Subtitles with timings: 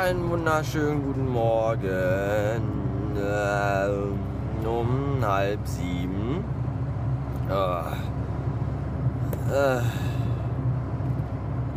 [0.00, 1.86] einen wunderschönen guten Morgen.
[3.16, 6.42] Äh, um halb sieben.
[7.50, 7.80] Äh,
[9.52, 9.82] äh,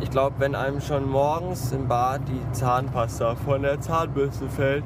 [0.00, 4.84] ich glaube, wenn einem schon morgens im Bad die Zahnpasta von der Zahnbürste fällt,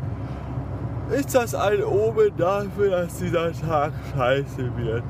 [1.10, 5.04] ist das ein Omen dafür, dass dieser Tag scheiße wird.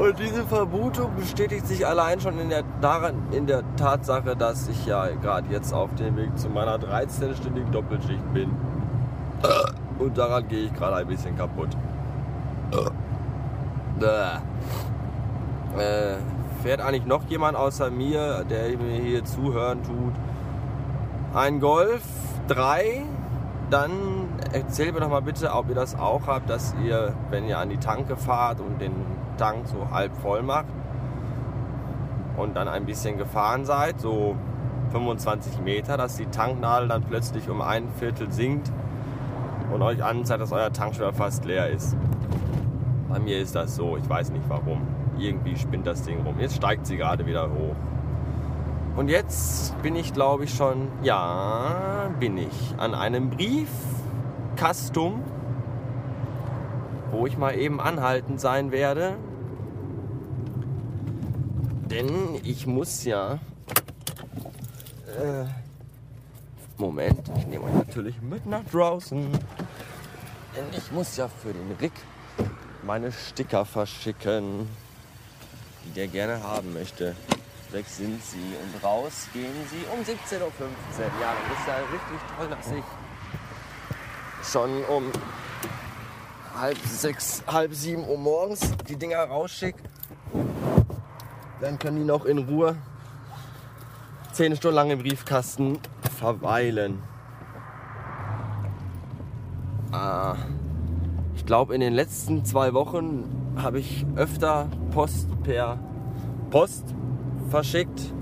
[0.00, 4.86] Und diese Vermutung bestätigt sich allein schon in der, daran, in der Tatsache, dass ich
[4.86, 8.50] ja gerade jetzt auf dem Weg zu meiner 13-stündigen Doppelschicht bin.
[9.98, 11.76] Und daran gehe ich gerade ein bisschen kaputt.
[15.76, 16.14] Äh,
[16.62, 20.14] fährt eigentlich noch jemand außer mir, der mir hier zuhören tut?
[21.34, 22.02] Ein Golf
[22.48, 23.02] 3,
[23.68, 23.90] dann
[24.50, 27.68] erzählt mir doch mal bitte, ob ihr das auch habt, dass ihr, wenn ihr an
[27.68, 28.94] die Tanke fahrt und den
[29.40, 30.66] Tank so halb voll macht
[32.36, 34.36] und dann ein bisschen gefahren seid, so
[34.92, 38.70] 25 Meter, dass die Tanknadel dann plötzlich um ein Viertel sinkt
[39.72, 41.96] und euch anzeigt, dass euer Tank schon fast leer ist.
[43.08, 44.82] Bei mir ist das so, ich weiß nicht warum.
[45.18, 46.36] Irgendwie spinnt das Ding rum.
[46.38, 47.76] Jetzt steigt sie gerade wieder hoch.
[48.96, 55.22] Und jetzt bin ich, glaube ich, schon, ja, bin ich an einem Briefkastum,
[57.10, 59.16] wo ich mal eben anhaltend sein werde
[61.90, 63.38] denn ich muss ja.
[65.06, 65.44] Äh,
[66.78, 69.30] Moment, ich nehme euch natürlich mit nach draußen.
[70.56, 71.92] Denn ich muss ja für den Rick
[72.82, 74.66] meine Sticker verschicken,
[75.84, 77.14] die der gerne haben möchte.
[77.72, 80.50] Weg sind sie und raus gehen sie um 17.15 Uhr.
[81.20, 85.12] Ja, das ist ja richtig toll, dass ich schon um
[86.58, 89.89] halb sechs, halb sieben Uhr morgens die Dinger rausschicke
[91.60, 92.76] dann können die noch in Ruhe
[94.32, 95.78] zehn Stunden lang im Briefkasten
[96.18, 97.02] verweilen.
[99.92, 100.36] Ah,
[101.34, 103.24] ich glaube, in den letzten zwei Wochen
[103.56, 105.78] habe ich öfter Post per
[106.50, 106.94] Post
[107.50, 108.12] verschickt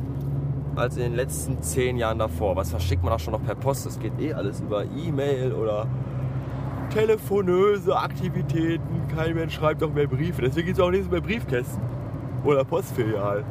[0.74, 2.56] als in den letzten zehn Jahren davor.
[2.56, 3.86] Was verschickt man auch schon noch per Post?
[3.86, 5.86] Das geht eh alles über E-Mail oder
[6.90, 9.06] telefonöse Aktivitäten.
[9.14, 10.42] Kein Mensch schreibt doch mehr Briefe.
[10.42, 11.97] Deswegen gibt es auch nichts mehr Briefkästen
[12.44, 13.44] oder Postfilial.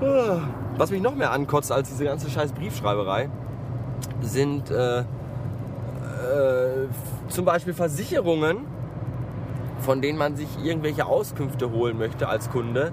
[0.00, 0.40] Ah.
[0.76, 3.28] Was mich noch mehr ankotzt als diese ganze scheiß Briefschreiberei,
[4.22, 5.04] sind äh, äh,
[7.28, 8.66] zum Beispiel Versicherungen,
[9.80, 12.92] von denen man sich irgendwelche Auskünfte holen möchte als Kunde,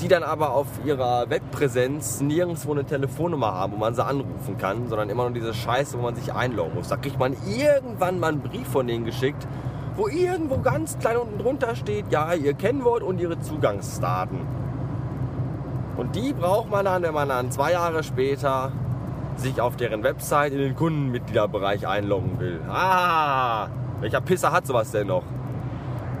[0.00, 4.88] die dann aber auf ihrer Webpräsenz nirgendwo eine Telefonnummer haben, wo man sie anrufen kann,
[4.88, 6.88] sondern immer nur diese Scheiße, wo man sich einloggen muss.
[6.88, 9.46] Da kriegt man irgendwann mal einen Brief von denen geschickt,
[9.96, 14.40] wo irgendwo ganz klein unten drunter steht, ja, ihr Kennwort und ihre Zugangsdaten.
[15.96, 18.72] Und die braucht man dann, wenn man dann zwei Jahre später
[19.36, 22.60] sich auf deren Website in den Kundenmitgliederbereich einloggen will.
[22.68, 23.68] Ah,
[24.00, 25.24] welcher Pisser hat sowas denn noch?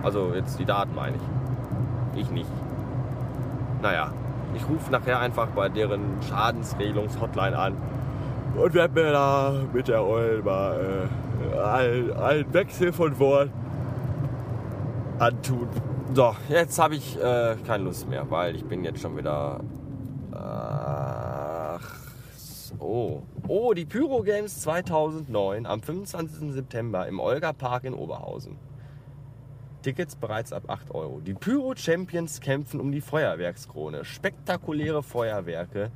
[0.02, 2.20] Also jetzt die Daten meine ich.
[2.20, 2.50] Ich nicht.
[3.80, 4.12] Naja,
[4.54, 7.76] ich rufe nachher einfach bei deren Schadensregelungshotline an
[8.56, 11.08] und werde mir da mit der Eul mal
[11.54, 13.50] äh, einen Wechsel von Wort
[15.18, 15.68] antun.
[16.14, 19.60] So, jetzt habe ich äh, keine Lust mehr, weil ich bin jetzt schon wieder.
[20.32, 21.80] Ach,
[22.36, 23.22] so.
[23.48, 26.52] Oh, die Pyro Games 2009 am 25.
[26.52, 28.58] September im Olga Park in Oberhausen.
[29.82, 31.20] Tickets bereits ab 8 Euro.
[31.20, 34.04] Die Pyro Champions kämpfen um die Feuerwerkskrone.
[34.04, 35.90] Spektakuläre Feuerwerke,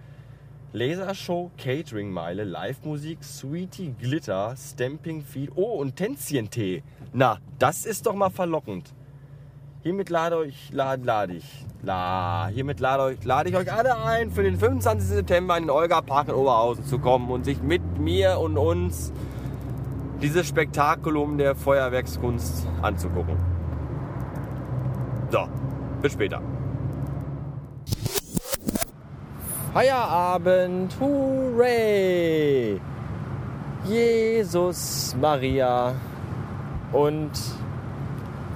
[0.72, 5.53] Lasershow, Catering-Meile, Live-Musik, Sweetie, Glitter, Stamping Feed.
[5.54, 6.82] Oh, und Tänzchentee.
[7.12, 8.93] Na, das ist doch mal verlockend.
[9.82, 14.32] Hiermit lade euch, lade, lade ich, la, hiermit lade, euch, lade ich euch alle ein,
[14.32, 15.09] für den 25.
[15.09, 19.12] September in den Olga Park in Oberhausen zu kommen und sich mit mir und uns
[20.21, 23.37] dieses Spektakulum der Feuerwerkskunst anzugucken.
[25.31, 25.46] So,
[26.02, 26.43] bis später.
[29.76, 32.81] Feierabend, hooray!
[33.84, 35.93] Jesus, Maria
[36.93, 37.31] und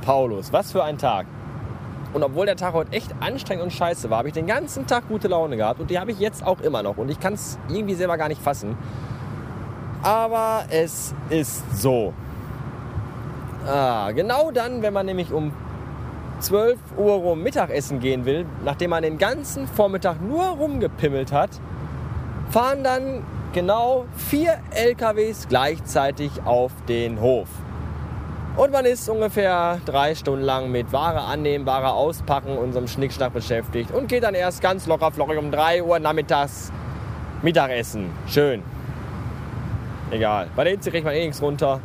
[0.00, 0.50] Paulus.
[0.50, 1.26] Was für ein Tag.
[2.14, 5.08] Und obwohl der Tag heute echt anstrengend und scheiße war, habe ich den ganzen Tag
[5.08, 6.96] gute Laune gehabt und die habe ich jetzt auch immer noch.
[6.96, 8.78] Und ich kann es irgendwie selber gar nicht fassen.
[10.02, 12.14] Aber es ist so.
[13.66, 15.52] Ah, genau dann, wenn man nämlich um
[16.40, 21.50] 12 Uhr rum Mittagessen gehen will, nachdem man den ganzen Vormittag nur rumgepimmelt hat,
[22.50, 23.22] fahren dann
[23.52, 27.48] genau vier LKWs gleichzeitig auf den Hof.
[28.56, 33.90] Und man ist ungefähr drei Stunden lang mit Ware annehmen, Ware auspacken einem Schnickschnack beschäftigt
[33.92, 36.72] und geht dann erst ganz locker flockig um 3 Uhr nachmittags
[37.42, 38.10] Mittagessen.
[38.26, 38.62] Schön.
[40.10, 40.48] egal.
[40.56, 41.80] Bei der Hitze kriegt man eh nichts runter.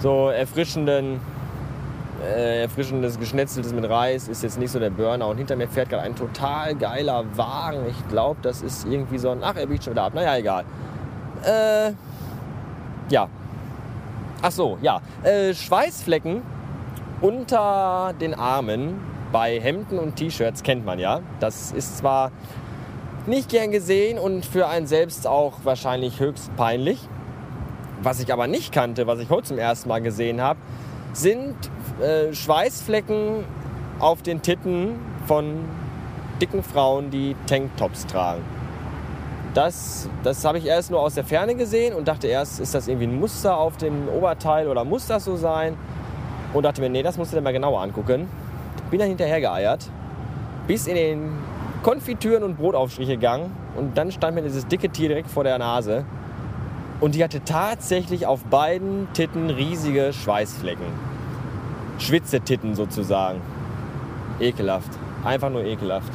[0.00, 1.20] So erfrischenden,
[2.26, 5.28] äh, erfrischendes Geschnetzeltes mit Reis ist jetzt nicht so der Burner.
[5.28, 7.86] Und hinter mir fährt gerade ein total geiler Wagen.
[7.88, 9.38] Ich glaube, das ist irgendwie so ein.
[9.42, 10.14] Ach, er biegt schon wieder ab.
[10.14, 10.64] Naja, egal.
[11.44, 11.92] Äh,
[13.10, 13.28] ja.
[14.42, 15.00] Ach so, ja.
[15.22, 16.42] Äh, Schweißflecken
[17.20, 19.00] unter den Armen
[19.32, 21.20] bei Hemden und T-Shirts kennt man ja.
[21.40, 22.30] Das ist zwar
[23.26, 27.00] nicht gern gesehen und für einen selbst auch wahrscheinlich höchst peinlich.
[28.02, 30.60] Was ich aber nicht kannte, was ich heute zum ersten Mal gesehen habe,
[31.12, 31.56] sind
[32.00, 33.44] äh, Schweißflecken
[33.98, 35.64] auf den Titten von
[36.40, 38.42] dicken Frauen, die Tanktops tragen.
[39.54, 42.88] Das, das habe ich erst nur aus der Ferne gesehen und dachte erst, ist das
[42.88, 45.76] irgendwie ein Muster auf dem Oberteil oder muss das so sein?
[46.52, 48.28] Und dachte mir, nee, das musst du dir mal genauer angucken.
[48.90, 49.90] Bin dann hinterher geeiert,
[50.66, 51.30] bis in den
[51.82, 56.04] Konfitüren und Brotaufstriche gegangen und dann stand mir dieses dicke Tier direkt vor der Nase.
[57.00, 61.15] Und die hatte tatsächlich auf beiden Titten riesige Schweißflecken.
[61.98, 63.40] Schwitzetitten sozusagen.
[64.40, 64.90] Ekelhaft.
[65.24, 66.12] Einfach nur ekelhaft.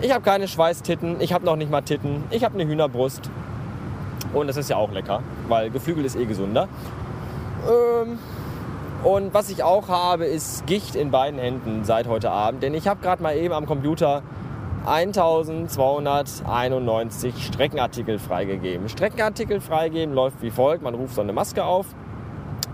[0.00, 3.28] Ich habe keine Schweißtitten, ich habe noch nicht mal Titten, ich habe eine Hühnerbrust.
[4.32, 6.68] Und das ist ja auch lecker, weil Geflügel ist eh gesunder.
[7.68, 8.18] Ähm,
[9.04, 12.62] und was ich auch habe, ist Gicht in beiden Händen seit heute Abend.
[12.62, 14.22] Denn ich habe gerade mal eben am Computer
[14.86, 18.88] 1291 Streckenartikel freigegeben.
[18.88, 20.82] Streckenartikel freigeben läuft wie folgt.
[20.82, 21.84] Man ruft so eine Maske auf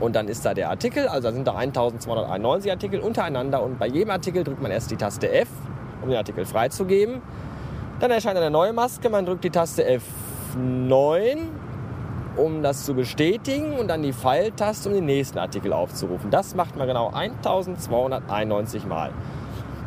[0.01, 1.09] und dann ist da der Artikel.
[1.09, 4.97] Also da sind da 1291 Artikel untereinander und bei jedem Artikel drückt man erst die
[4.97, 5.49] Taste F,
[6.03, 7.23] um den Artikel freizugeben.
[8.01, 11.39] Dann erscheint eine neue Maske, man drückt die Taste F9,
[12.37, 16.31] um das zu bestätigen und dann die Pfeiltaste, um den nächsten Artikel aufzurufen.
[16.31, 19.11] Das macht man genau 1291 Mal.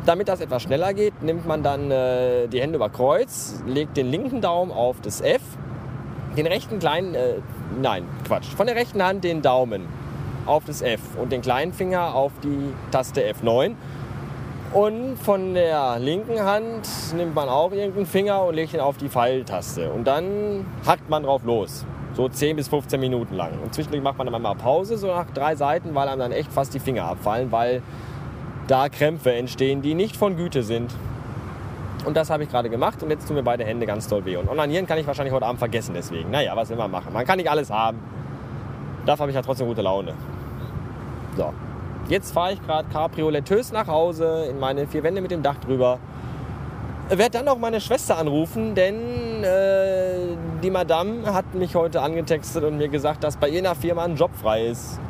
[0.06, 4.10] Damit das etwas schneller geht, nimmt man dann äh, die Hände über Kreuz, legt den
[4.10, 5.42] linken Daumen auf das F,
[6.36, 7.34] den rechten kleinen, äh,
[7.80, 9.99] nein, Quatsch, von der rechten Hand den Daumen
[10.46, 13.74] auf das F und den kleinen Finger auf die Taste F9.
[14.72, 19.08] Und von der linken Hand nimmt man auch irgendeinen Finger und legt ihn auf die
[19.08, 19.90] Pfeiltaste.
[19.90, 21.84] Und dann hackt man drauf los.
[22.14, 23.52] So 10 bis 15 Minuten lang.
[23.62, 26.52] Und zwischendurch macht man dann mal Pause, so nach drei Seiten, weil einem dann echt
[26.52, 27.82] fast die Finger abfallen, weil
[28.68, 30.94] da Krämpfe entstehen, die nicht von Güte sind.
[32.04, 34.36] Und das habe ich gerade gemacht und jetzt tun mir beide Hände ganz toll weh.
[34.36, 36.30] Und onanieren kann ich wahrscheinlich heute Abend vergessen deswegen.
[36.30, 37.12] Naja, was man machen?
[37.12, 37.98] Man kann nicht alles haben.
[39.06, 40.14] Dafür habe ich ja trotzdem gute Laune.
[41.36, 41.52] So,
[42.08, 45.98] jetzt fahre ich gerade cabrioletös nach Hause in meine vier Wände mit dem Dach drüber.
[47.08, 52.78] Werde dann auch meine Schwester anrufen, denn äh, die Madame hat mich heute angetextet und
[52.78, 55.00] mir gesagt, dass bei ihr in der Firma ein Job frei ist.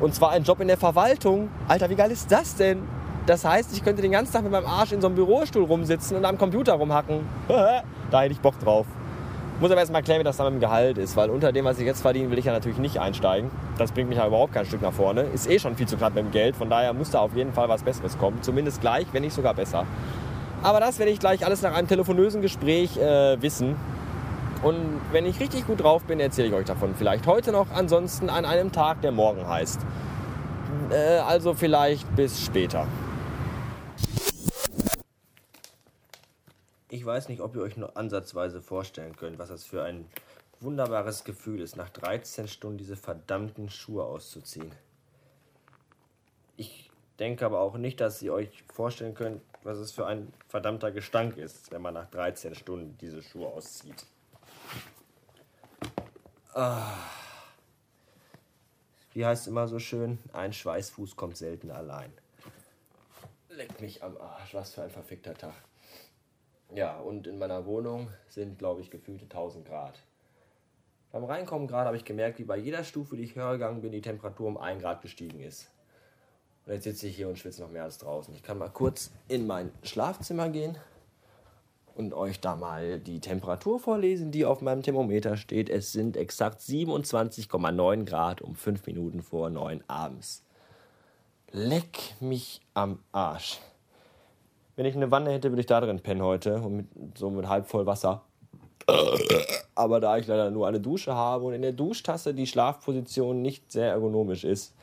[0.00, 1.48] Und zwar ein Job in der Verwaltung.
[1.66, 2.82] Alter, wie geil ist das denn?
[3.24, 6.16] Das heißt, ich könnte den ganzen Tag mit meinem Arsch in so einem Bürostuhl rumsitzen
[6.16, 7.20] und am Computer rumhacken.
[7.48, 8.86] da hätte ich Bock drauf.
[9.58, 11.64] Muss aber erst mal klären, wie das dann mit dem Gehalt ist, weil unter dem,
[11.64, 13.50] was ich jetzt verdiene, will ich ja natürlich nicht einsteigen.
[13.78, 15.22] Das bringt mich ja überhaupt kein Stück nach vorne.
[15.22, 17.54] Ist eh schon viel zu knapp mit dem Geld, von daher muss da auf jeden
[17.54, 18.42] Fall was Besseres kommen.
[18.42, 19.86] Zumindest gleich, wenn nicht sogar besser.
[20.62, 23.76] Aber das werde ich gleich alles nach einem telefonösen Gespräch äh, wissen.
[24.62, 27.68] Und wenn ich richtig gut drauf bin, erzähle ich euch davon vielleicht heute noch.
[27.74, 29.80] Ansonsten an einem Tag, der morgen heißt.
[30.90, 32.86] Äh, also vielleicht bis später.
[36.96, 40.08] Ich weiß nicht, ob ihr euch nur ansatzweise vorstellen könnt, was das für ein
[40.60, 44.72] wunderbares Gefühl ist, nach 13 Stunden diese verdammten Schuhe auszuziehen.
[46.56, 50.90] Ich denke aber auch nicht, dass ihr euch vorstellen könnt, was es für ein verdammter
[50.90, 54.06] Gestank ist, wenn man nach 13 Stunden diese Schuhe auszieht.
[56.54, 56.96] Ah.
[59.12, 62.10] Wie heißt immer so schön, ein Schweißfuß kommt selten allein.
[63.50, 65.52] Leck mich am Arsch, was für ein verfickter Tag.
[66.74, 70.02] Ja, und in meiner Wohnung sind, glaube ich, gefühlte 1000 Grad.
[71.12, 73.92] Beim Reinkommen gerade habe ich gemerkt, wie bei jeder Stufe, die ich höher gegangen bin,
[73.92, 75.70] die Temperatur um 1 Grad gestiegen ist.
[76.66, 78.34] Und jetzt sitze ich hier und schwitze noch mehr als draußen.
[78.34, 80.76] Ich kann mal kurz in mein Schlafzimmer gehen
[81.94, 85.70] und euch da mal die Temperatur vorlesen, die auf meinem Thermometer steht.
[85.70, 90.42] Es sind exakt 27,9 Grad um 5 Minuten vor 9 abends.
[91.52, 93.60] Leck mich am Arsch.
[94.76, 96.86] Wenn ich eine Wanne hätte, würde ich da drin pennen heute und mit,
[97.18, 98.22] so mit halb voll Wasser.
[99.74, 103.72] Aber da ich leider nur eine Dusche habe und in der Duschtasse die Schlafposition nicht
[103.72, 104.74] sehr ergonomisch ist,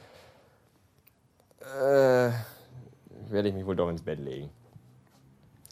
[1.62, 2.30] äh,
[3.30, 4.50] werde ich mich wohl doch ins Bett legen.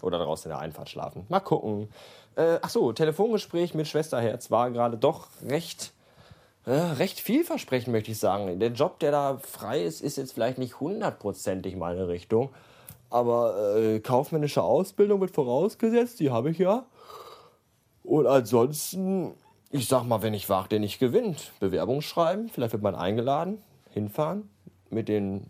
[0.02, 1.26] Oder draußen in der Einfahrt schlafen.
[1.30, 1.90] Mal gucken.
[2.36, 5.92] Äh, ach so, Telefongespräch mit Schwesterherz war gerade doch recht,
[6.66, 8.60] äh, recht vielversprechend, möchte ich sagen.
[8.60, 12.50] Der Job, der da frei ist, ist jetzt vielleicht nicht hundertprozentig meine Richtung.
[13.12, 16.86] Aber äh, kaufmännische Ausbildung wird vorausgesetzt, die habe ich ja.
[18.04, 19.36] Und ansonsten
[19.72, 23.62] ich sag mal, wenn ich wage, der nicht gewinnt, Bewerbung schreiben, vielleicht wird man eingeladen,
[23.90, 24.50] hinfahren,
[24.90, 25.50] mit den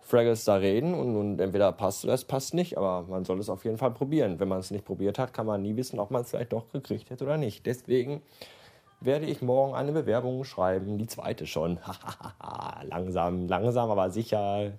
[0.00, 3.48] Fraggles da reden und, und entweder passt oder es passt nicht, aber man soll es
[3.48, 4.38] auf jeden Fall probieren.
[4.38, 6.68] Wenn man es nicht probiert hat, kann man nie wissen, ob man es vielleicht doch
[6.72, 7.66] gekriegt hätte oder nicht.
[7.66, 8.22] Deswegen
[9.00, 11.78] werde ich morgen eine Bewerbung schreiben, die zweite schon.
[12.82, 14.72] langsam, langsam, aber sicher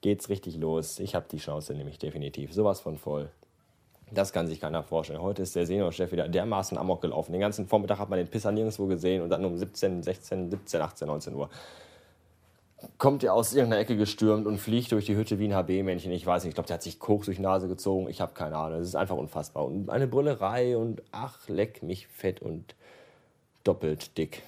[0.00, 0.98] geht's richtig los.
[0.98, 2.52] Ich habe die Chance nämlich definitiv.
[2.52, 3.30] Sowas von voll.
[4.10, 5.20] Das kann sich keiner vorstellen.
[5.20, 7.32] Heute ist der Seniorchef wieder dermaßen amok gelaufen.
[7.32, 10.80] Den ganzen Vormittag hat man den Pisser nirgendwo gesehen und dann um 17, 16, 17,
[10.80, 11.50] 18, 19 Uhr
[12.96, 16.12] kommt er aus irgendeiner Ecke gestürmt und fliegt durch die Hütte wie ein HB-Männchen.
[16.12, 18.08] Ich weiß nicht, ich glaube, der hat sich Koks durch die Nase gezogen.
[18.08, 18.80] Ich habe keine Ahnung.
[18.80, 19.64] Es ist einfach unfassbar.
[19.64, 22.74] Und eine Brüllerei und ach, leck mich fett und
[23.64, 24.42] doppelt dick.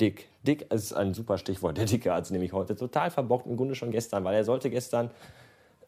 [0.00, 0.28] Dick.
[0.42, 1.76] Dick ist ein super Stichwort.
[1.78, 4.70] Der Dicke hat es nämlich heute total verbockt, im Grunde schon gestern, weil er sollte
[4.70, 5.10] gestern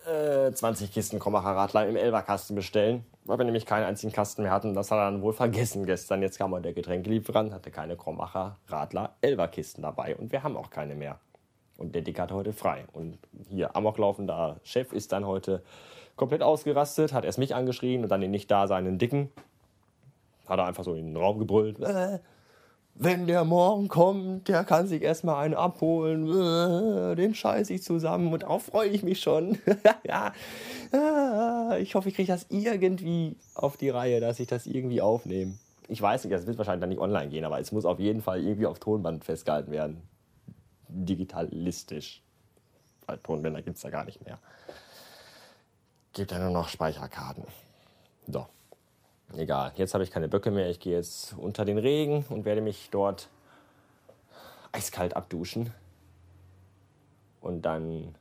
[0.07, 4.50] äh, 20 Kisten Krombacher Radler im Elberkasten bestellen, weil wir nämlich keinen einzigen Kasten mehr
[4.50, 4.75] hatten.
[4.75, 6.23] Das hat er dann wohl vergessen gestern.
[6.23, 10.71] Jetzt kam er der Getränkelieferant, hatte keine Krombacher Radler Elberkisten dabei und wir haben auch
[10.71, 11.19] keine mehr.
[11.77, 12.87] Und der Dicke hatte heute frei.
[12.93, 15.62] Und hier amoklaufender Chef ist dann heute
[16.17, 19.31] komplett ausgerastet, hat erst mich angeschrien und dann den nicht da seinen Dicken.
[20.47, 21.79] Hat er einfach so in den Raum gebrüllt.
[21.79, 22.19] Äh,
[23.00, 26.28] wenn der morgen kommt, der kann sich erstmal einen abholen.
[26.28, 29.59] Äh, den scheiße ich zusammen und auch freue ich mich schon.
[30.07, 30.33] ja,
[30.93, 35.55] ah, ich hoffe, ich kriege das irgendwie auf die Reihe, dass ich das irgendwie aufnehme.
[35.88, 38.21] Ich weiß nicht, das wird wahrscheinlich dann nicht online gehen, aber es muss auf jeden
[38.21, 40.02] Fall irgendwie auf Tonband festgehalten werden
[40.88, 42.23] digitalistisch.
[43.07, 44.38] Weil Tonbänder gibt es da gar nicht mehr.
[46.12, 47.45] Gibt ja nur noch Speicherkarten.
[48.26, 48.47] So.
[49.37, 50.70] Egal, jetzt habe ich keine Böcke mehr.
[50.70, 53.28] Ich gehe jetzt unter den Regen und werde mich dort
[54.73, 55.73] eiskalt abduschen.
[57.40, 58.14] Und dann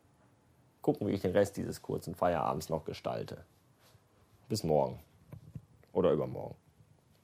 [0.82, 3.44] gucken, wie ich den Rest dieses kurzen Feierabends noch gestalte.
[4.50, 5.00] Bis morgen.
[5.94, 6.56] Oder übermorgen.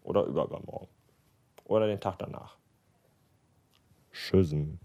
[0.03, 0.87] Oder übermorgen.
[1.65, 2.57] Oder den Tag danach.
[4.11, 4.79] Tschüssen.